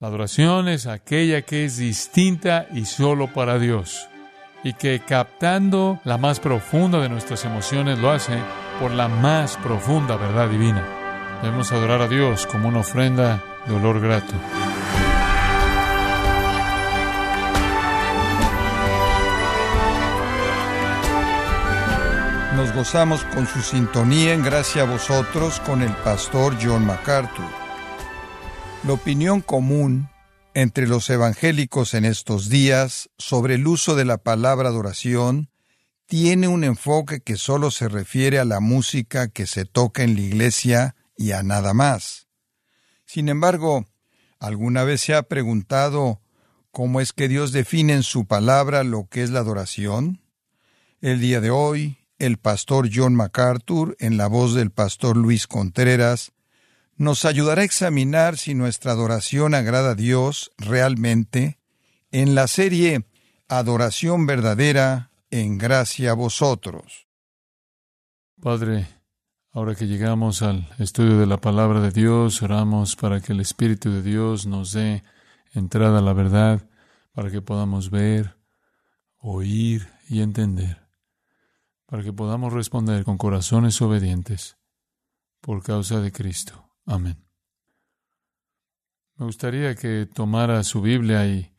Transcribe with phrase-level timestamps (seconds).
[0.00, 4.08] La adoración es aquella que es distinta y solo para Dios,
[4.64, 8.38] y que captando la más profunda de nuestras emociones lo hace
[8.80, 10.82] por la más profunda verdad divina.
[11.42, 14.32] Debemos adorar a Dios como una ofrenda de olor grato.
[22.56, 27.59] Nos gozamos con su sintonía en gracia a vosotros con el pastor John MacArthur.
[28.82, 30.08] La opinión común
[30.54, 35.50] entre los evangélicos en estos días sobre el uso de la palabra adoración
[36.06, 40.22] tiene un enfoque que solo se refiere a la música que se toca en la
[40.22, 42.26] iglesia y a nada más.
[43.04, 43.84] Sin embargo,
[44.38, 46.22] ¿alguna vez se ha preguntado
[46.70, 50.22] cómo es que Dios define en su palabra lo que es la adoración?
[51.02, 56.32] El día de hoy, el pastor John MacArthur, en la voz del pastor Luis Contreras,
[57.00, 61.58] nos ayudará a examinar si nuestra adoración agrada a Dios realmente
[62.12, 63.06] en la serie
[63.48, 67.08] Adoración verdadera en gracia a vosotros.
[68.38, 68.86] Padre,
[69.50, 73.90] ahora que llegamos al estudio de la palabra de Dios, oramos para que el Espíritu
[73.90, 75.02] de Dios nos dé
[75.54, 76.68] entrada a la verdad,
[77.12, 78.36] para que podamos ver,
[79.16, 80.86] oír y entender,
[81.86, 84.58] para que podamos responder con corazones obedientes
[85.40, 86.69] por causa de Cristo.
[86.90, 87.24] Amén.
[89.16, 91.54] Me gustaría que tomara su Biblia y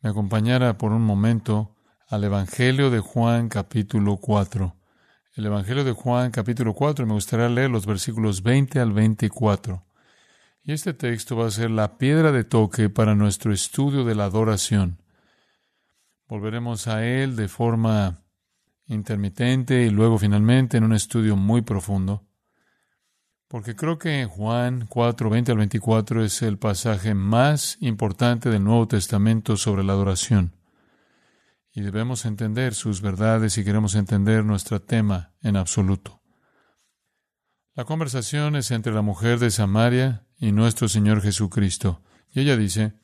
[0.00, 1.74] me acompañara por un momento
[2.08, 4.76] al Evangelio de Juan capítulo 4.
[5.34, 9.84] El Evangelio de Juan capítulo 4, me gustaría leer los versículos 20 al 24.
[10.62, 14.26] Y este texto va a ser la piedra de toque para nuestro estudio de la
[14.26, 15.02] adoración.
[16.28, 18.22] Volveremos a él de forma
[18.86, 22.25] intermitente y luego finalmente en un estudio muy profundo.
[23.48, 28.88] Porque creo que Juan 4, 20 al 24 es el pasaje más importante del Nuevo
[28.88, 30.56] Testamento sobre la adoración.
[31.72, 36.22] Y debemos entender sus verdades si queremos entender nuestro tema en absoluto.
[37.74, 42.02] La conversación es entre la mujer de Samaria y nuestro Señor Jesucristo.
[42.32, 42.94] Y ella dice,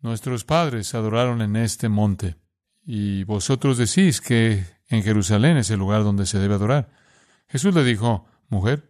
[0.00, 2.36] Nuestros padres adoraron en este monte,
[2.84, 6.90] y vosotros decís que en Jerusalén es el lugar donde se debe adorar.
[7.48, 8.89] Jesús le dijo, Mujer,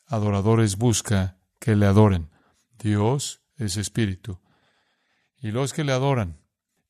[0.11, 2.29] adoradores busca que le adoren.
[2.77, 4.41] Dios es espíritu.
[5.37, 6.41] Y los que le adoran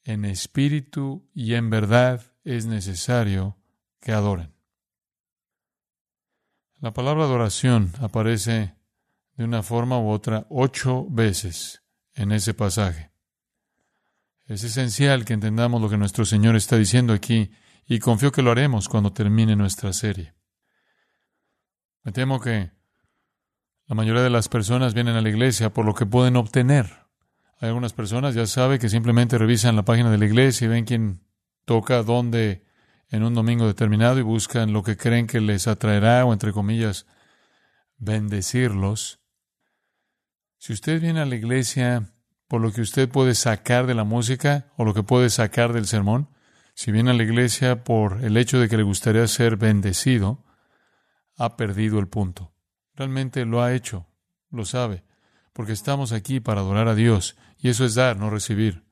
[0.04, 3.58] en espíritu y en verdad es necesario
[4.00, 4.56] que adoren.
[6.80, 8.76] La palabra adoración aparece
[9.38, 11.84] de una forma u otra ocho veces
[12.16, 13.12] en ese pasaje.
[14.48, 17.52] Es esencial que entendamos lo que nuestro Señor está diciendo aquí
[17.86, 20.34] y confío que lo haremos cuando termine nuestra serie.
[22.04, 22.81] Me temo que
[23.92, 27.08] la mayoría de las personas vienen a la iglesia por lo que pueden obtener.
[27.60, 30.86] Hay algunas personas, ya sabe, que simplemente revisan la página de la iglesia y ven
[30.86, 31.26] quién
[31.66, 32.64] toca dónde
[33.10, 37.06] en un domingo determinado y buscan lo que creen que les atraerá o, entre comillas,
[37.98, 39.20] bendecirlos.
[40.58, 42.14] Si usted viene a la iglesia
[42.48, 45.86] por lo que usted puede sacar de la música o lo que puede sacar del
[45.86, 46.30] sermón,
[46.76, 50.46] si viene a la iglesia por el hecho de que le gustaría ser bendecido,
[51.38, 52.54] ha perdido el punto.
[52.96, 54.08] Realmente lo ha hecho,
[54.50, 55.04] lo sabe,
[55.54, 58.84] porque estamos aquí para adorar a Dios, y eso es dar, no recibir.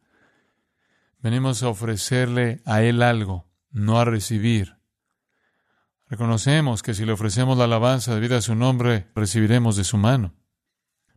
[1.19, 4.77] Venimos a ofrecerle a Él algo, no a recibir.
[6.07, 10.33] Reconocemos que si le ofrecemos la alabanza debido a su nombre, recibiremos de su mano.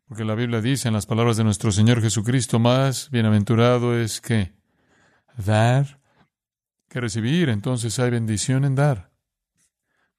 [0.06, 4.52] Porque la Biblia dice en las palabras de nuestro Señor Jesucristo, más bienaventurado es que
[5.38, 6.02] dar
[6.90, 7.48] que recibir.
[7.48, 9.10] Entonces hay bendición en dar.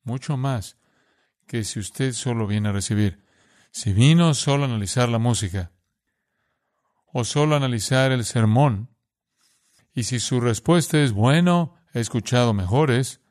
[0.04, 0.78] Mucho más
[1.48, 3.24] que si usted solo viene a recibir.
[3.72, 5.72] Si vino solo a analizar la música
[7.12, 8.90] o solo a analizar el sermón,
[9.94, 13.22] y si su respuesta es bueno, he escuchado mejores,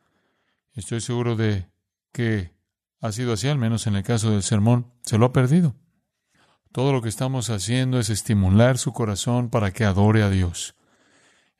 [0.75, 1.69] estoy seguro de
[2.13, 2.55] que
[3.01, 5.75] ha sido así, al menos en el caso del sermón, se lo ha perdido.
[6.71, 10.77] Todo lo que estamos haciendo es estimular su corazón para que adore a Dios.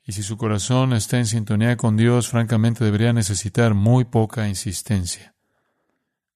[0.05, 5.32] Y si su corazón está en sintonía con Dios, francamente debería necesitar muy poca insistencia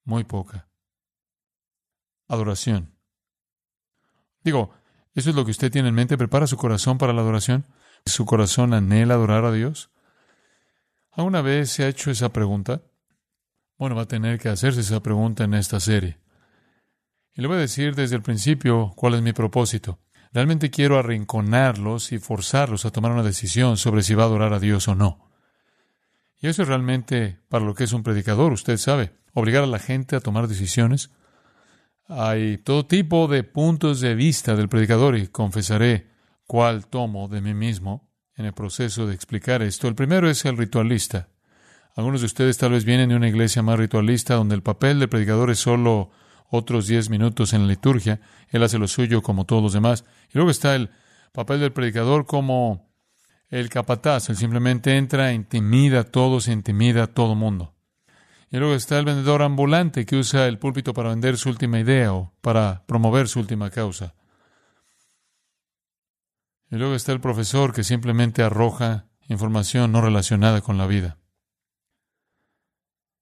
[0.07, 0.67] muy poca.
[2.27, 2.97] Adoración.
[4.43, 4.73] Digo,
[5.17, 6.15] ¿Eso es lo que usted tiene en mente?
[6.15, 7.65] ¿Prepara su corazón para la adoración?
[8.05, 9.89] ¿Su corazón anhela adorar a Dios?
[11.11, 12.83] ¿Alguna vez se ha hecho esa pregunta?
[13.79, 16.19] Bueno, va a tener que hacerse esa pregunta en esta serie.
[17.33, 19.99] Y le voy a decir desde el principio cuál es mi propósito.
[20.33, 24.59] Realmente quiero arrinconarlos y forzarlos a tomar una decisión sobre si va a adorar a
[24.59, 25.26] Dios o no.
[26.39, 29.79] Y eso es realmente para lo que es un predicador, usted sabe, obligar a la
[29.79, 31.09] gente a tomar decisiones.
[32.07, 36.07] Hay todo tipo de puntos de vista del predicador y confesaré
[36.45, 39.87] cuál tomo de mí mismo en el proceso de explicar esto.
[39.87, 41.29] El primero es el ritualista.
[41.95, 45.09] Algunos de ustedes tal vez vienen de una iglesia más ritualista donde el papel del
[45.09, 46.11] predicador es solo
[46.49, 50.05] otros diez minutos en la liturgia, él hace lo suyo como todos los demás.
[50.29, 50.91] Y luego está el
[51.33, 52.86] papel del predicador como
[53.49, 57.73] el capataz, él simplemente entra, intimida a todos, intimida a todo mundo.
[58.49, 62.13] Y luego está el vendedor ambulante que usa el púlpito para vender su última idea
[62.13, 64.15] o para promover su última causa.
[66.69, 71.17] Y luego está el profesor que simplemente arroja información no relacionada con la vida.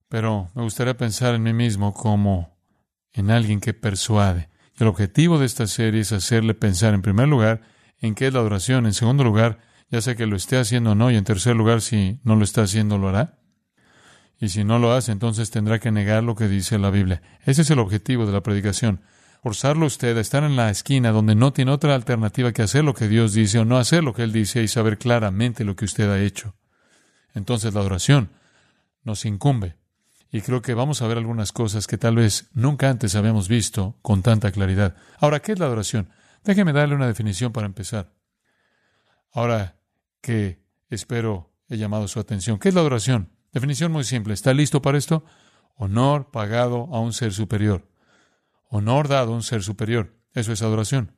[0.10, 2.58] Pero me gustaría pensar en mí mismo como
[3.14, 4.50] en alguien que persuade.
[4.78, 7.62] el objetivo de esta serie es hacerle pensar, en primer lugar,
[8.00, 9.60] en qué es la adoración, en segundo lugar,
[9.90, 12.44] ya sea que lo esté haciendo o no, y en tercer lugar, si no lo
[12.44, 13.40] está haciendo, lo hará.
[14.40, 17.22] Y si no lo hace, entonces tendrá que negar lo que dice la Biblia.
[17.46, 19.02] Ese es el objetivo de la predicación.
[19.42, 22.96] Forzarlo usted a estar en la esquina donde no tiene otra alternativa que hacer lo
[22.96, 25.86] que Dios dice o no hacer lo que Él dice y saber claramente lo que
[25.86, 26.56] usted ha hecho.
[27.36, 28.32] Entonces la adoración
[29.04, 29.76] nos incumbe.
[30.32, 33.98] Y creo que vamos a ver algunas cosas que tal vez nunca antes habíamos visto
[34.02, 34.96] con tanta claridad.
[35.20, 36.10] Ahora, ¿qué es la adoración?
[36.44, 38.15] Déjeme darle una definición para empezar.
[39.36, 39.76] Ahora
[40.22, 42.58] que espero he llamado su atención.
[42.58, 43.34] ¿Qué es la adoración?
[43.52, 44.34] Definición muy simple.
[44.34, 45.26] ¿Está listo para esto?
[45.76, 47.86] Honor pagado a un ser superior.
[48.70, 50.16] Honor dado a un ser superior.
[50.34, 51.18] Eso es adoración.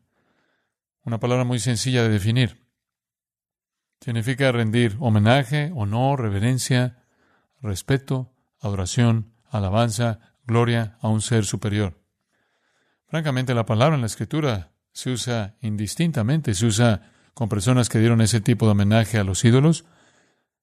[1.04, 2.66] Una palabra muy sencilla de definir.
[4.02, 7.04] Significa rendir homenaje, honor, reverencia,
[7.62, 12.02] respeto, adoración, alabanza, gloria a un ser superior.
[13.06, 18.19] Francamente, la palabra en la Escritura se usa indistintamente, se usa con personas que dieron
[18.22, 19.86] ese tipo de homenaje a los ídolos,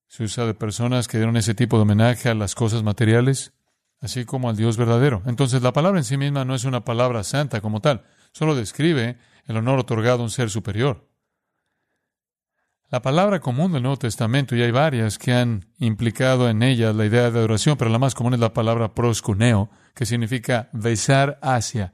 [0.08, 3.52] se usa de personas que dieron ese tipo de homenaje a las cosas materiales,
[4.00, 5.22] así como al Dios verdadero.
[5.26, 9.18] Entonces, la palabra en sí misma no es una palabra santa como tal, solo describe
[9.46, 11.08] el honor otorgado a un ser superior.
[12.90, 17.06] La palabra común del Nuevo Testamento, y hay varias que han implicado en ella la
[17.06, 21.92] idea de adoración, pero la más común es la palabra proscuneo, que significa besar hacia,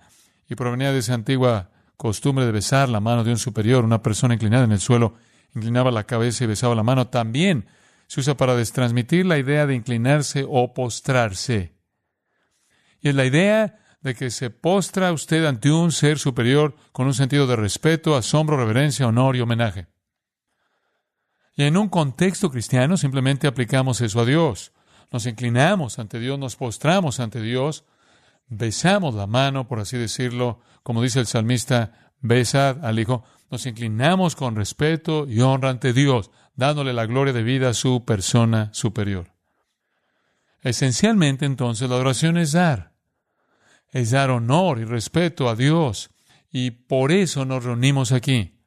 [0.49, 1.69] y provenía de esa antigua
[2.01, 5.17] costumbre de besar la mano de un superior, una persona inclinada en el suelo,
[5.55, 7.09] inclinaba la cabeza y besaba la mano.
[7.09, 7.67] También
[8.07, 11.75] se usa para destransmitir la idea de inclinarse o postrarse.
[13.03, 17.13] Y es la idea de que se postra usted ante un ser superior con un
[17.13, 19.87] sentido de respeto, asombro, reverencia, honor y homenaje.
[21.55, 24.73] Y en un contexto cristiano simplemente aplicamos eso a Dios.
[25.13, 27.85] Nos inclinamos ante Dios, nos postramos ante Dios,
[28.51, 33.25] besamos la mano, por así decirlo, como dice el salmista, besad al Hijo.
[33.51, 38.05] Nos inclinamos con respeto y honra ante Dios, dándole la gloria de vida a su
[38.05, 39.33] persona superior.
[40.63, 42.93] Esencialmente entonces la oración es dar,
[43.93, 46.11] es dar honor y respeto a Dios,
[46.53, 48.61] y por eso nos reunimos aquí.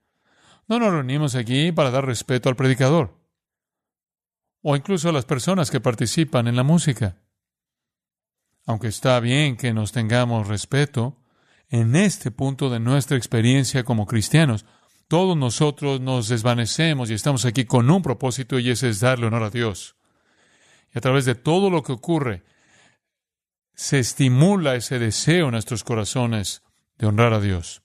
[0.68, 3.22] No nos reunimos aquí para dar respeto al predicador
[4.64, 7.18] o incluso a las personas que participan en la música.
[8.66, 11.18] Aunque está bien que nos tengamos respeto,
[11.70, 14.66] en este punto de nuestra experiencia como cristianos,
[15.08, 19.44] todos nosotros nos desvanecemos y estamos aquí con un propósito y ese es darle honor
[19.44, 19.96] a Dios.
[20.94, 22.44] Y a través de todo lo que ocurre,
[23.74, 26.62] se estimula ese deseo en nuestros corazones
[26.98, 27.82] de honrar a Dios.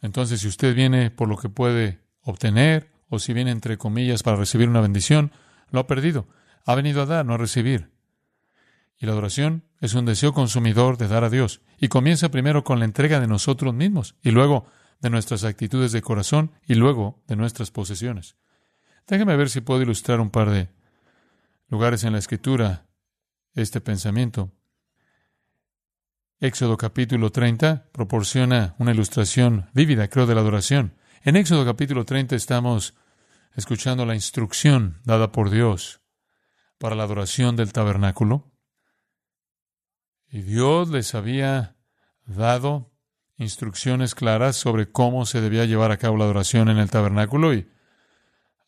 [0.00, 4.36] Entonces, si usted viene por lo que puede obtener, o si viene entre comillas para
[4.36, 5.32] recibir una bendición,
[5.70, 6.28] lo ha perdido.
[6.66, 7.93] Ha venido a dar, no a recibir.
[8.98, 11.60] Y la adoración es un deseo consumidor de dar a Dios.
[11.78, 14.66] Y comienza primero con la entrega de nosotros mismos, y luego
[15.00, 18.36] de nuestras actitudes de corazón, y luego de nuestras posesiones.
[19.06, 20.70] Déjeme ver si puedo ilustrar un par de
[21.68, 22.86] lugares en la Escritura
[23.54, 24.52] este pensamiento.
[26.40, 30.94] Éxodo capítulo 30 proporciona una ilustración vívida, creo, de la adoración.
[31.22, 32.94] En Éxodo capítulo 30 estamos
[33.54, 36.00] escuchando la instrucción dada por Dios
[36.78, 38.53] para la adoración del tabernáculo.
[40.34, 41.76] Y Dios les había
[42.26, 42.90] dado
[43.36, 47.68] instrucciones claras sobre cómo se debía llevar a cabo la adoración en el tabernáculo y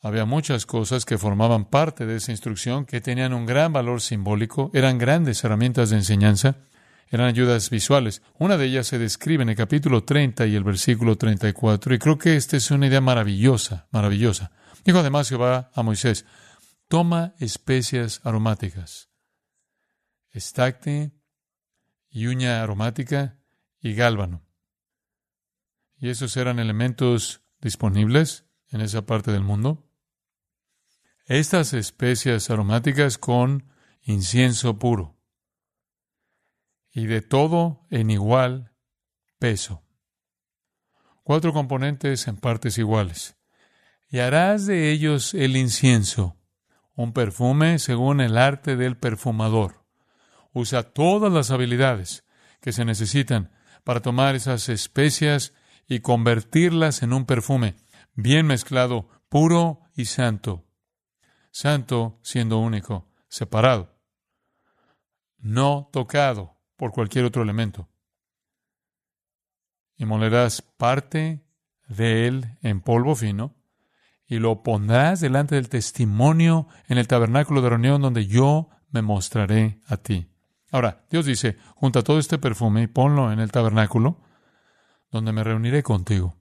[0.01, 4.71] había muchas cosas que formaban parte de esa instrucción que tenían un gran valor simbólico,
[4.75, 6.55] eran grandes herramientas de enseñanza
[7.09, 8.23] eran ayudas visuales.
[8.39, 12.17] Una de ellas se describe en el capítulo 30 y el versículo 34, y creo
[12.17, 14.53] que esta es una idea maravillosa, maravillosa.
[14.85, 16.27] Dijo además Jehová a Moisés,
[16.87, 19.09] toma especias aromáticas,
[20.31, 21.17] estacte
[22.17, 23.37] y uña aromática
[23.79, 24.43] y gálbano.
[25.99, 29.87] Y esos eran elementos disponibles en esa parte del mundo.
[31.27, 33.71] Estas especias aromáticas con
[34.01, 35.21] incienso puro
[36.91, 38.73] y de todo en igual
[39.39, 39.85] peso.
[41.23, 43.37] Cuatro componentes en partes iguales.
[44.09, 46.39] Y harás de ellos el incienso,
[46.95, 49.86] un perfume según el arte del perfumador.
[50.59, 52.25] Usa todas las habilidades
[52.63, 53.53] que se necesitan
[53.85, 55.53] para tomar esas especias
[55.87, 57.77] y convertirlas en un perfume
[58.15, 60.65] bien mezclado, puro y santo.
[61.51, 64.01] Santo siendo único, separado
[65.41, 67.91] no tocado por cualquier otro elemento.
[69.99, 71.45] Y molerás parte
[71.87, 73.55] de él en polvo fino
[74.27, 79.83] y lo pondrás delante del testimonio en el tabernáculo de reunión donde yo me mostraré
[79.87, 80.31] a ti.
[80.71, 84.21] Ahora, Dios dice, junta todo este perfume y ponlo en el tabernáculo
[85.11, 86.37] donde me reuniré contigo.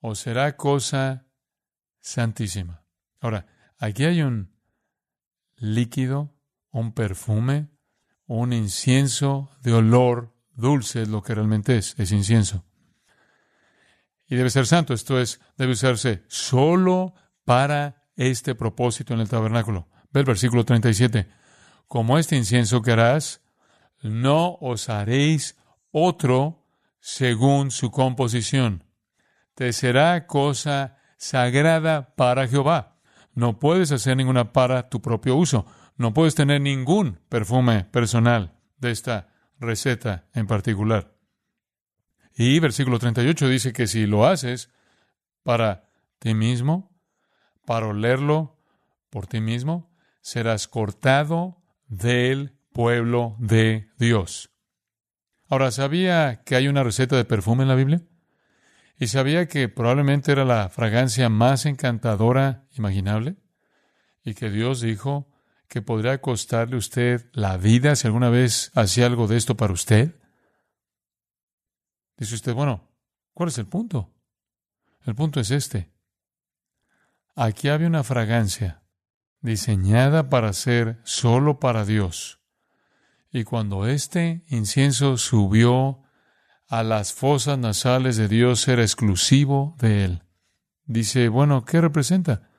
[0.00, 1.26] O será cosa
[2.00, 2.84] santísima.
[3.20, 3.46] Ahora,
[3.78, 4.52] aquí hay un
[5.56, 6.34] líquido,
[6.70, 7.72] un perfume
[8.26, 12.64] un incienso de olor dulce es lo que realmente es, es incienso.
[14.26, 17.14] Y debe ser santo, esto es, debe usarse solo
[17.44, 19.88] para este propósito en el tabernáculo.
[20.10, 21.28] Ve el versículo 37.
[21.92, 23.42] Como este incienso que harás,
[24.00, 25.58] no os haréis
[25.90, 26.64] otro
[27.00, 28.84] según su composición.
[29.54, 32.96] Te será cosa sagrada para Jehová.
[33.34, 35.66] No puedes hacer ninguna para tu propio uso.
[35.98, 39.28] No puedes tener ningún perfume personal de esta
[39.60, 41.14] receta en particular.
[42.34, 44.70] Y versículo 38 dice que si lo haces
[45.42, 46.90] para ti mismo,
[47.66, 48.56] para olerlo
[49.10, 51.61] por ti mismo, serás cortado
[51.92, 54.50] del pueblo de Dios.
[55.46, 58.00] Ahora, ¿sabía que hay una receta de perfume en la Biblia?
[58.98, 63.36] ¿Y sabía que probablemente era la fragancia más encantadora imaginable?
[64.24, 65.28] Y que Dios dijo,
[65.68, 70.18] que podría costarle usted la vida si alguna vez hacía algo de esto para usted?
[72.16, 72.88] Dice usted, bueno,
[73.34, 74.14] ¿cuál es el punto?
[75.04, 75.92] El punto es este.
[77.34, 78.81] Aquí había una fragancia
[79.42, 82.40] diseñada para ser solo para Dios.
[83.30, 86.02] Y cuando este incienso subió
[86.68, 90.22] a las fosas nasales de Dios, era exclusivo de Él.
[90.84, 92.50] Dice, bueno, ¿qué representa?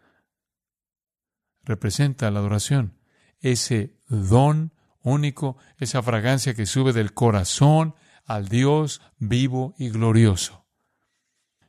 [1.63, 2.99] Representa la adoración
[3.43, 4.73] ese don
[5.03, 7.93] único, esa fragancia que sube del corazón
[8.25, 10.65] al Dios vivo y glorioso.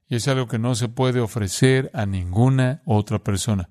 [0.06, 3.70] Y es algo que no se puede ofrecer a ninguna otra persona.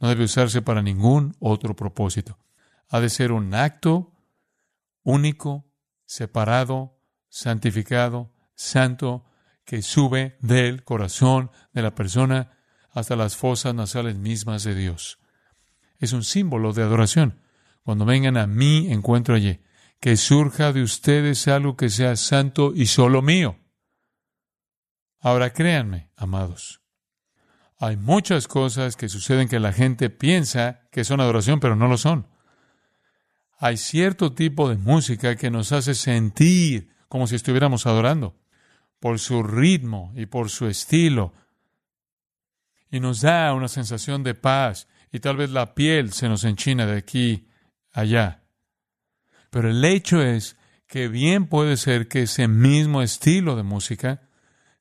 [0.00, 2.38] No debe usarse para ningún otro propósito.
[2.88, 4.12] Ha de ser un acto
[5.02, 5.70] único,
[6.06, 9.24] separado, santificado, santo,
[9.64, 12.58] que sube del corazón de la persona
[12.90, 15.20] hasta las fosas nasales mismas de Dios
[16.00, 17.40] es un símbolo de adoración.
[17.82, 19.60] Cuando vengan a mí, encuentro allí.
[20.00, 23.58] Que surja de ustedes algo que sea santo y solo mío.
[25.20, 26.80] Ahora créanme, amados.
[27.82, 31.96] Hay muchas cosas que suceden que la gente piensa que son adoración, pero no lo
[31.96, 32.26] son.
[33.58, 38.36] Hay cierto tipo de música que nos hace sentir como si estuviéramos adorando,
[39.00, 41.32] por su ritmo y por su estilo.
[42.90, 46.84] Y nos da una sensación de paz y tal vez la piel se nos enchina
[46.84, 47.48] de aquí
[47.92, 48.42] allá.
[49.48, 54.28] Pero el hecho es que bien puede ser que ese mismo estilo de música,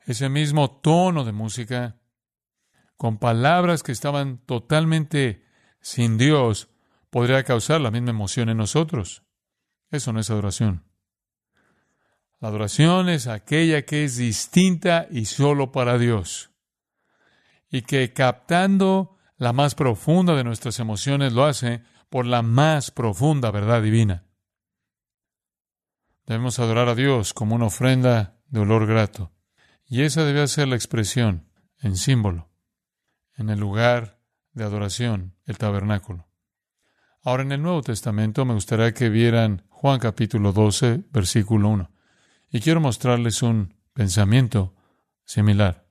[0.05, 1.98] ese mismo tono de música,
[2.99, 5.45] con palabras que estaban totalmente
[5.79, 6.67] sin Dios,
[7.09, 9.23] podría causar la misma emoción en nosotros.
[9.89, 10.83] Eso no es adoración.
[12.41, 16.51] La adoración es aquella que es distinta y solo para Dios.
[17.69, 23.49] Y que captando la más profunda de nuestras emociones lo hace por la más profunda
[23.49, 24.25] verdad divina.
[26.25, 29.31] Debemos adorar a Dios como una ofrenda de olor grato.
[29.85, 31.47] Y esa debe ser la expresión
[31.79, 32.48] en símbolo,
[33.39, 34.19] en el lugar
[34.51, 36.27] de adoración, el tabernáculo.
[37.23, 41.89] Ahora en el Nuevo Testamento me gustaría que vieran Juan capítulo 12, versículo 1.
[42.51, 44.75] Y quiero mostrarles un pensamiento
[45.23, 45.87] similar.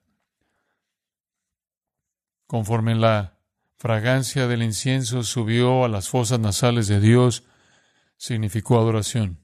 [2.46, 3.38] Conforme la
[3.76, 7.44] fragancia del incienso subió a las fosas nasales de Dios,
[8.18, 9.42] significó adoración.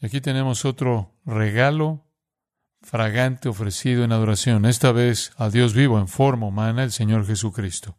[0.00, 2.04] Aquí tenemos otro regalo
[2.82, 7.96] fragante ofrecido en adoración, esta vez a Dios vivo en forma humana, el Señor Jesucristo.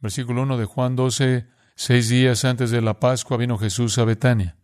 [0.00, 4.56] Versículo 1 de Juan 12, seis días antes de la Pascua vino Jesús a Betania,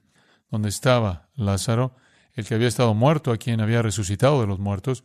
[0.50, 1.94] donde estaba Lázaro,
[2.32, 5.04] el que había estado muerto, a quien había resucitado de los muertos,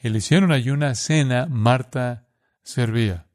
[0.00, 2.28] y le hicieron allí una cena, Marta
[2.62, 3.26] servía.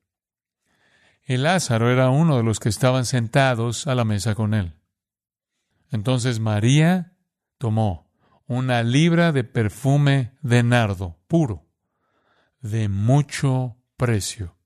[1.23, 4.73] El Lázaro era uno de los que estaban sentados a la mesa con él.
[5.91, 7.13] Entonces María
[7.57, 8.10] tomó
[8.51, 11.69] una libra de perfume de nardo puro,
[12.59, 14.57] de mucho precio.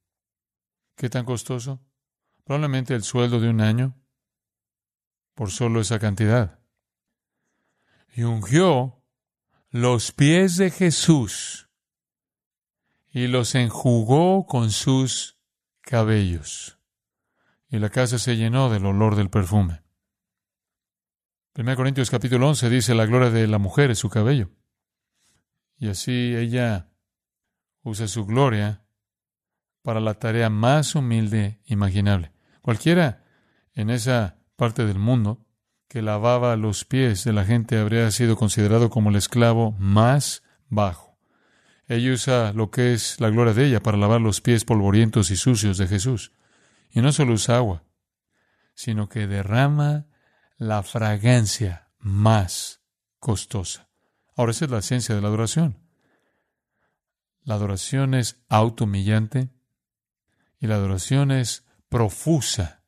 [0.95, 1.85] ¿Qué tan costoso?
[2.45, 3.95] Probablemente el sueldo de un año,
[5.35, 6.61] por solo esa cantidad.
[8.15, 9.03] Y ungió
[9.69, 11.69] los pies de Jesús
[13.11, 15.37] y los enjugó con sus
[15.81, 16.79] cabellos.
[17.69, 19.84] Y la casa se llenó del olor del perfume.
[21.57, 24.49] 1 Corintios capítulo 11 dice la gloria de la mujer es su cabello.
[25.77, 26.89] Y así ella
[27.81, 28.83] usa su gloria
[29.81, 32.33] para la tarea más humilde imaginable.
[32.61, 33.23] Cualquiera
[33.73, 35.45] en esa parte del mundo
[35.87, 41.17] que lavaba los pies de la gente habría sido considerado como el esclavo más bajo.
[41.87, 45.37] Ella usa lo que es la gloria de ella para lavar los pies polvorientos y
[45.37, 46.33] sucios de Jesús.
[46.89, 47.83] Y no solo usa agua,
[48.73, 50.07] sino que derrama
[50.57, 52.81] la fragancia más
[53.19, 53.89] costosa.
[54.35, 55.77] Ahora esa es la esencia de la adoración.
[57.43, 59.49] La adoración es auto-humillante
[60.59, 62.83] y la adoración es profusa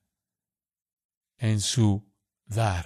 [1.38, 2.12] en su
[2.46, 2.86] dar.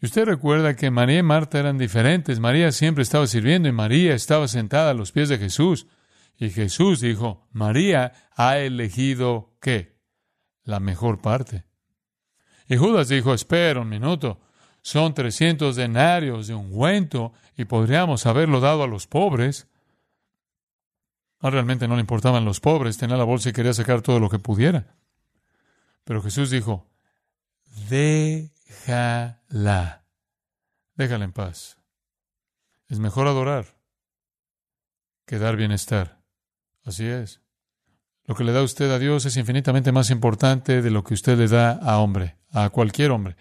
[0.00, 2.40] Y usted recuerda que María y Marta eran diferentes.
[2.40, 5.86] María siempre estaba sirviendo y María estaba sentada a los pies de Jesús.
[6.36, 10.00] Y Jesús dijo, María ha elegido qué?
[10.64, 11.69] La mejor parte.
[12.70, 14.38] Y Judas dijo, espera un minuto,
[14.80, 19.66] son trescientos denarios de ungüento y podríamos haberlo dado a los pobres.
[21.40, 24.30] No, realmente no le importaban los pobres, tenía la bolsa y quería sacar todo lo
[24.30, 24.94] que pudiera.
[26.04, 26.86] Pero Jesús dijo,
[27.88, 28.54] déjala,
[30.94, 31.76] déjala en paz.
[32.86, 33.80] Es mejor adorar
[35.26, 36.22] que dar bienestar.
[36.84, 37.39] Así es.
[38.26, 41.36] Lo que le da usted a Dios es infinitamente más importante de lo que usted
[41.36, 43.36] le da a hombre a cualquier hombre.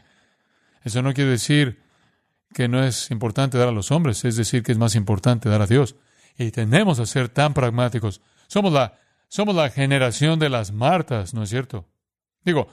[0.84, 1.82] Eso no quiere decir
[2.54, 5.62] que no es importante dar a los hombres, es decir, que es más importante dar
[5.62, 5.96] a Dios.
[6.38, 8.22] Y tenemos a ser tan pragmáticos.
[8.48, 11.88] Somos la, somos la generación de las Martas, ¿no es cierto?
[12.44, 12.70] Digo,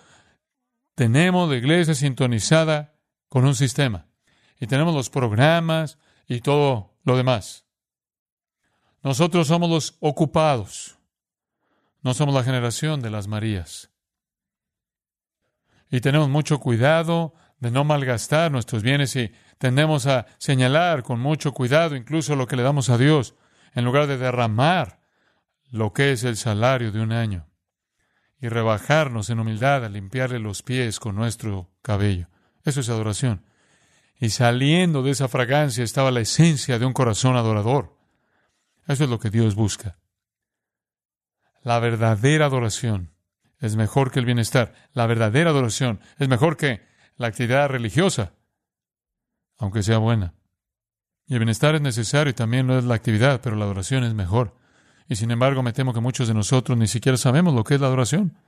[0.95, 2.95] tenemos la iglesia sintonizada
[3.29, 4.07] con un sistema.
[4.59, 7.67] Y tenemos los programas y todo lo demás.
[9.03, 10.96] Nosotros somos los ocupados.
[12.07, 13.91] No somos la generación de las Marías
[15.91, 21.51] y tenemos mucho cuidado de no malgastar nuestros bienes y tendemos a señalar con mucho
[21.51, 23.35] cuidado incluso lo que le damos a Dios
[23.75, 25.01] en lugar de derramar
[25.73, 27.49] lo que es el salario de un año
[28.41, 32.29] y rebajarnos en humildad a limpiarle los pies con nuestro cabello.
[32.65, 33.45] Eso es adoración.
[34.21, 37.99] Y saliendo de esa fragancia estaba la esencia de un corazón adorador.
[38.87, 39.99] Eso es lo que Dios busca.
[41.67, 43.11] La verdadera adoración
[43.59, 44.73] es mejor que el bienestar.
[44.93, 46.81] La verdadera adoración es mejor que
[47.17, 48.35] la actividad religiosa,
[49.59, 50.33] aunque sea buena.
[51.27, 54.15] Y el bienestar es necesario y también lo es la actividad, pero la adoración es
[54.15, 54.55] mejor.
[55.09, 57.81] Y sin embargo, me temo que muchos de nosotros ni siquiera sabemos lo que es
[57.81, 58.39] la adoración.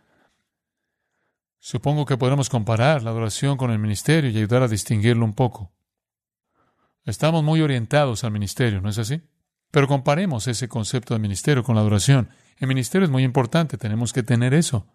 [1.58, 5.72] Supongo que podremos comparar la adoración con el ministerio y ayudar a distinguirlo un poco.
[7.04, 9.22] Estamos muy orientados al ministerio, ¿no es así?
[9.72, 12.30] Pero comparemos ese concepto de ministerio con la adoración.
[12.58, 14.86] El ministerio es muy importante, tenemos que tener eso.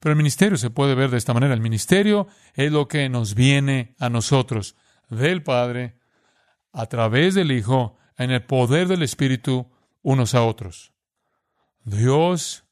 [0.00, 1.54] Pero el ministerio se puede ver de esta manera.
[1.54, 4.74] El ministerio es lo que nos viene a nosotros
[5.08, 5.98] del Padre,
[6.72, 9.70] a través del Hijo, en el poder del Espíritu,
[10.02, 10.92] unos a otros.
[11.84, 12.64] Dios,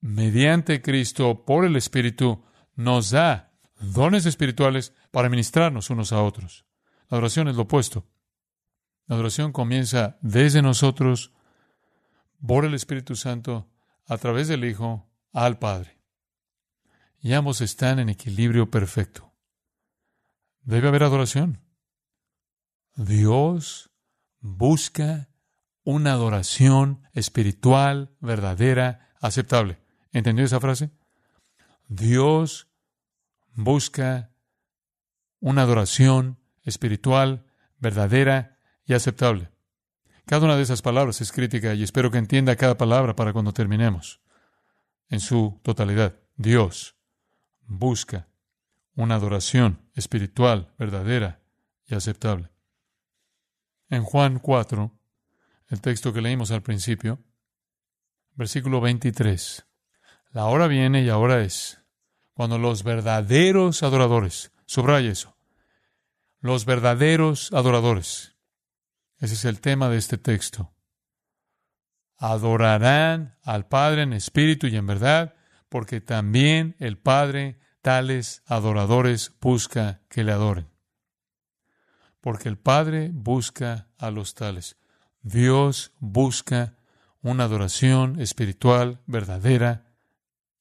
[0.00, 6.64] mediante Cristo, por el Espíritu, nos da dones espirituales para ministrarnos unos a otros.
[7.08, 8.06] La adoración es lo opuesto.
[9.06, 11.32] La adoración comienza desde nosotros,
[12.46, 13.68] por el Espíritu Santo,
[14.06, 15.98] a través del Hijo, al Padre.
[17.20, 19.32] Y ambos están en equilibrio perfecto.
[20.62, 21.60] Debe haber adoración.
[22.96, 23.90] Dios
[24.40, 25.28] busca
[25.84, 29.78] una adoración espiritual, verdadera, aceptable.
[30.12, 30.90] ¿Entendió esa frase?
[31.88, 32.68] Dios
[33.54, 34.32] busca
[35.40, 37.46] una adoración espiritual,
[37.78, 39.50] verdadera y aceptable.
[40.26, 43.52] Cada una de esas palabras es crítica y espero que entienda cada palabra para cuando
[43.52, 44.20] terminemos
[45.08, 46.16] en su totalidad.
[46.36, 46.96] Dios
[47.66, 48.28] busca
[48.94, 51.40] una adoración espiritual, verdadera
[51.86, 52.50] y aceptable.
[53.88, 54.90] En Juan 4,
[55.68, 57.18] el texto que leímos al principio,
[58.34, 59.66] versículo 23,
[60.32, 61.82] la hora viene y ahora es
[62.32, 65.36] cuando los verdaderos adoradores, subraya eso,
[66.40, 68.31] los verdaderos adoradores,
[69.22, 70.74] ese es el tema de este texto,
[72.18, 75.36] adorarán al Padre en espíritu y en verdad,
[75.68, 80.68] porque también el Padre tales adoradores busca que le adoren.
[82.20, 84.76] Porque el Padre busca a los tales.
[85.20, 86.74] Dios busca
[87.20, 89.94] una adoración espiritual verdadera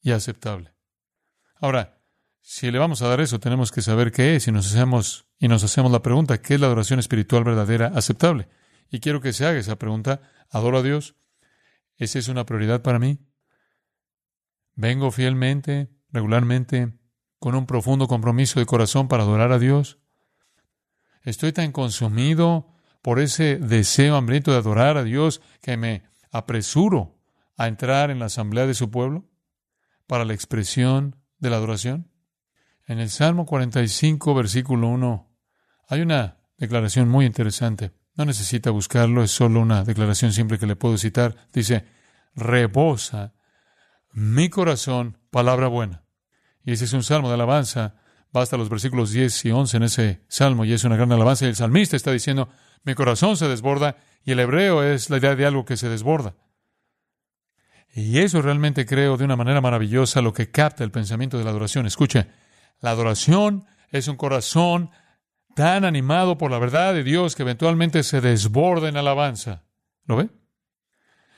[0.04, 0.76] y aceptable.
[1.56, 2.00] Ahora,
[2.41, 5.47] si le vamos a dar eso, tenemos que saber qué es y nos hacemos y
[5.47, 8.47] nos hacemos la pregunta, ¿qué es la adoración espiritual verdadera aceptable?
[8.91, 11.15] Y quiero que se haga esa pregunta, ¿adoro a Dios?
[11.97, 13.17] ¿Esa es una prioridad para mí?
[14.75, 16.93] ¿Vengo fielmente, regularmente,
[17.39, 19.97] con un profundo compromiso de corazón para adorar a Dios?
[21.23, 22.67] ¿Estoy tan consumido
[23.01, 27.17] por ese deseo hambriento de adorar a Dios que me apresuro
[27.58, 29.27] a entrar en la asamblea de su pueblo
[30.06, 32.12] para la expresión de la adoración?
[32.86, 35.30] En el Salmo 45, versículo 1,
[35.91, 37.91] hay una declaración muy interesante.
[38.15, 41.36] No necesita buscarlo, es solo una declaración simple que le puedo citar.
[41.51, 41.86] Dice,
[42.34, 43.34] rebosa
[44.13, 46.06] mi corazón palabra buena.
[46.63, 47.95] Y ese es un salmo de alabanza.
[48.32, 51.43] Basta los versículos 10 y 11 en ese salmo y es una gran alabanza.
[51.43, 52.47] Y el salmista está diciendo,
[52.86, 56.36] mi corazón se desborda y el hebreo es la idea de algo que se desborda.
[57.93, 61.49] Y eso realmente creo de una manera maravillosa lo que capta el pensamiento de la
[61.49, 61.86] adoración.
[61.86, 62.27] Escuche,
[62.80, 64.91] la adoración es un corazón
[65.55, 69.63] tan animado por la verdad de Dios que eventualmente se desborda en alabanza.
[70.05, 70.29] ¿Lo ve?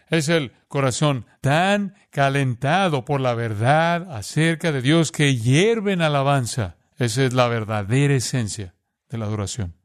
[0.09, 6.77] Es el corazón tan calentado por la verdad acerca de Dios que hierve en alabanza.
[6.97, 8.75] Esa es la verdadera esencia
[9.09, 9.75] de la adoración.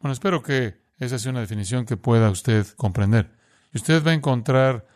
[0.00, 3.30] Bueno, espero que esa sea una definición que pueda usted comprender.
[3.72, 4.86] Y usted va a encontrar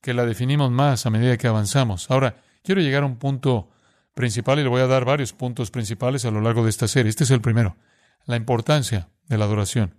[0.00, 2.10] que la definimos más a medida que avanzamos.
[2.10, 3.70] Ahora, quiero llegar a un punto
[4.14, 7.10] principal y le voy a dar varios puntos principales a lo largo de esta serie.
[7.10, 7.76] Este es el primero,
[8.26, 9.96] la importancia de la adoración.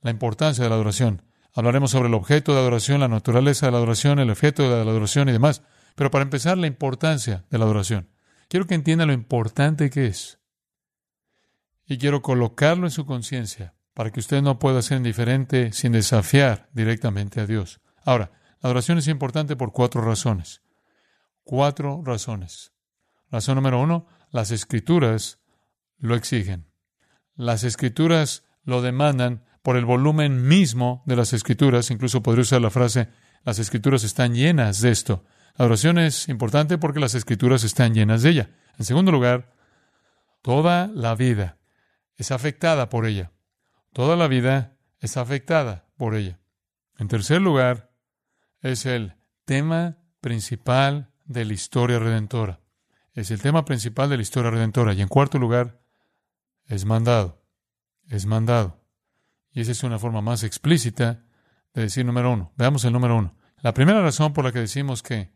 [0.00, 1.22] La importancia de la adoración.
[1.52, 4.90] Hablaremos sobre el objeto de adoración, la naturaleza de la adoración, el objeto de la
[4.90, 5.62] adoración y demás.
[5.94, 8.08] Pero para empezar, la importancia de la adoración.
[8.48, 10.38] Quiero que entienda lo importante que es.
[11.86, 16.68] Y quiero colocarlo en su conciencia para que usted no pueda ser indiferente sin desafiar
[16.72, 17.80] directamente a Dios.
[18.04, 20.62] Ahora, la adoración es importante por cuatro razones.
[21.44, 22.72] Cuatro razones.
[23.30, 25.40] Razón número uno, las escrituras
[25.98, 26.70] lo exigen.
[27.34, 31.90] Las escrituras lo demandan por el volumen mismo de las escrituras.
[31.90, 33.08] Incluso podría usar la frase,
[33.44, 35.24] las escrituras están llenas de esto.
[35.56, 38.50] La adoración es importante porque las escrituras están llenas de ella.
[38.78, 39.52] En segundo lugar,
[40.42, 41.58] toda la vida
[42.16, 43.32] es afectada por ella.
[43.92, 46.38] Toda la vida es afectada por ella.
[46.98, 47.90] En tercer lugar,
[48.60, 49.14] es el
[49.44, 52.59] tema principal de la historia redentora.
[53.20, 54.94] Es el tema principal de la historia redentora.
[54.94, 55.78] Y en cuarto lugar,
[56.66, 57.44] es mandado.
[58.08, 58.82] Es mandado.
[59.52, 61.22] Y esa es una forma más explícita
[61.74, 62.54] de decir número uno.
[62.56, 63.36] Veamos el número uno.
[63.60, 65.32] La primera razón por la que decimos que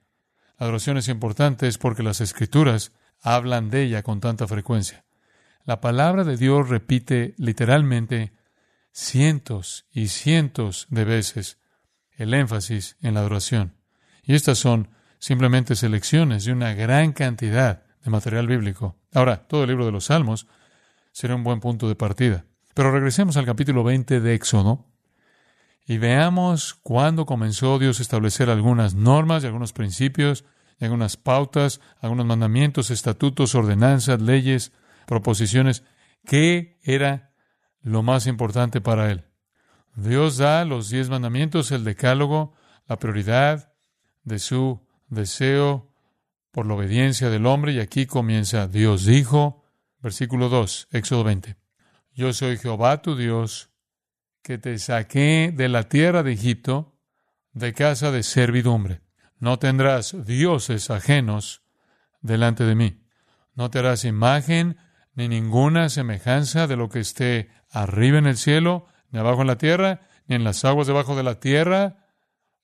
[0.58, 5.04] la adoración es importante es porque las escrituras hablan de ella con tanta frecuencia.
[5.66, 8.32] La palabra de Dios repite literalmente
[8.92, 11.58] cientos y cientos de veces
[12.16, 13.74] el énfasis en la adoración.
[14.22, 14.88] Y estas son
[15.24, 18.98] simplemente selecciones de una gran cantidad de material bíblico.
[19.14, 20.46] Ahora, todo el libro de los Salmos
[21.12, 22.44] será un buen punto de partida.
[22.74, 24.84] Pero regresemos al capítulo 20 de Éxodo
[25.86, 30.44] y veamos cuándo comenzó Dios a establecer algunas normas y algunos principios,
[30.78, 34.72] y algunas pautas, algunos mandamientos, estatutos, ordenanzas, leyes,
[35.06, 35.84] proposiciones.
[36.26, 37.32] ¿Qué era
[37.80, 39.24] lo más importante para él?
[39.96, 42.52] Dios da los diez mandamientos, el decálogo,
[42.86, 43.72] la prioridad
[44.24, 44.83] de su
[45.14, 45.90] deseo
[46.50, 47.72] por la obediencia del hombre.
[47.72, 49.64] Y aquí comienza, Dios dijo,
[50.00, 51.56] versículo 2, Éxodo 20.
[52.12, 53.70] Yo soy Jehová tu Dios,
[54.42, 56.94] que te saqué de la tierra de Egipto,
[57.52, 59.00] de casa de servidumbre.
[59.38, 61.62] No tendrás dioses ajenos
[62.20, 63.00] delante de mí.
[63.54, 64.76] No te harás imagen
[65.14, 69.58] ni ninguna semejanza de lo que esté arriba en el cielo, ni abajo en la
[69.58, 72.06] tierra, ni en las aguas debajo de la tierra.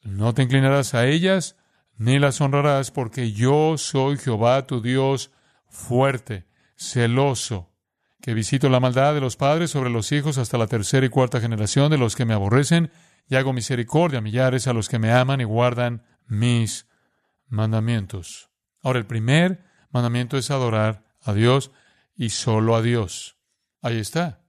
[0.03, 1.57] No te inclinarás a ellas,
[2.01, 5.31] ni las honrarás, porque yo soy Jehová tu Dios
[5.69, 7.75] fuerte, celoso,
[8.23, 11.43] que visito la maldad de los padres sobre los hijos hasta la tercera y cuarta
[11.43, 12.91] generación de los que me aborrecen,
[13.29, 16.87] y hago misericordia a millares a los que me aman y guardan mis
[17.49, 18.49] mandamientos.
[18.83, 21.71] Ahora, el primer mandamiento es adorar a Dios.
[22.17, 23.37] y solo a Dios.
[23.83, 24.43] Ahí está.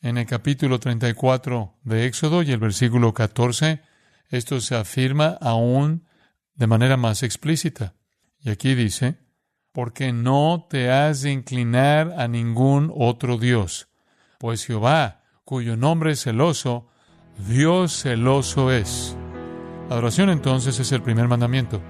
[0.00, 3.82] En el capítulo 34 de Éxodo y el versículo 14,
[4.30, 6.08] esto se afirma aún
[6.58, 7.94] de manera más explícita.
[8.40, 9.16] Y aquí dice,
[9.72, 13.88] porque no te has de inclinar a ningún otro Dios,
[14.38, 16.88] pues Jehová, cuyo nombre es celoso,
[17.48, 19.16] Dios celoso es.
[19.88, 21.80] La adoración entonces es el primer mandamiento.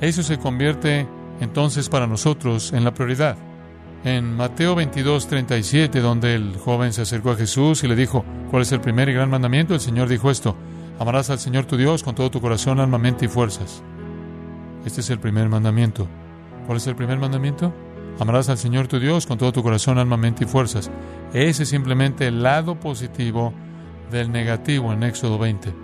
[0.00, 1.08] Eso se convierte
[1.40, 3.36] entonces para nosotros en la prioridad.
[4.04, 8.62] En Mateo 22, 37, donde el joven se acercó a Jesús y le dijo, ¿cuál
[8.62, 9.72] es el primer y gran mandamiento?
[9.72, 10.56] El Señor dijo esto,
[10.98, 13.82] amarás al Señor tu Dios con todo tu corazón, alma, mente y fuerzas.
[14.84, 16.06] Este es el primer mandamiento.
[16.66, 17.72] ¿Cuál es el primer mandamiento?
[18.20, 20.90] Amarás al Señor tu Dios con todo tu corazón, alma, mente y fuerzas.
[21.32, 23.52] Ese es simplemente el lado positivo
[24.10, 25.74] del negativo en Éxodo 20.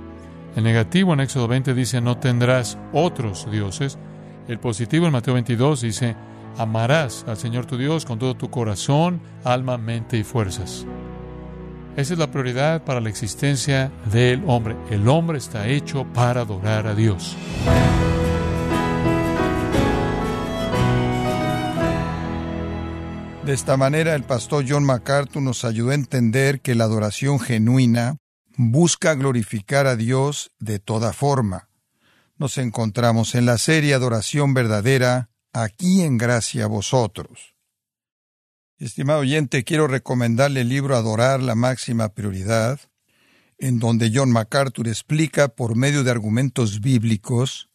[0.57, 3.99] El negativo en Éxodo 20 dice no tendrás otros dioses.
[4.49, 6.17] El positivo en Mateo 22 dice
[6.57, 10.87] amarás al Señor tu Dios con todo tu corazón, alma, mente y fuerzas.
[12.01, 14.75] Esa es la prioridad para la existencia del hombre.
[14.89, 17.37] El hombre está hecho para adorar a Dios.
[23.45, 28.17] De esta manera, el pastor John MacArthur nos ayudó a entender que la adoración genuina
[28.57, 31.69] busca glorificar a Dios de toda forma.
[32.39, 37.60] Nos encontramos en la serie Adoración Verdadera, aquí en gracia vosotros.
[38.81, 42.81] Estimado oyente, quiero recomendarle el libro Adorar la máxima prioridad,
[43.59, 47.69] en donde John MacArthur explica por medio de argumentos bíblicos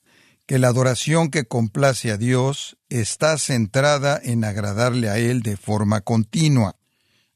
[0.48, 6.02] que la adoración que complace a Dios está centrada en agradarle a Él de forma
[6.02, 6.76] continua.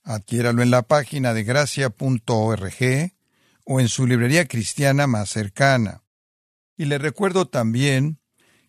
[0.01, 3.13] Adquiéralo en la página de gracia.org
[3.65, 6.01] o en su librería cristiana más cercana.
[6.75, 8.17] Y le recuerdo también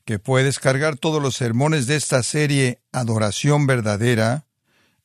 [0.04, 4.44] que puede descargar todos los sermones de esta serie Adoración Verdadera,